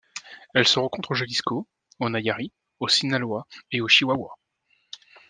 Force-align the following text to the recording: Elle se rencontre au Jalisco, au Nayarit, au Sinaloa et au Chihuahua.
Elle 0.55 0.67
se 0.67 0.79
rencontre 0.79 1.11
au 1.11 1.13
Jalisco, 1.13 1.67
au 1.99 2.09
Nayarit, 2.09 2.51
au 2.79 2.87
Sinaloa 2.87 3.45
et 3.71 3.81
au 3.81 3.87
Chihuahua. 3.87 4.39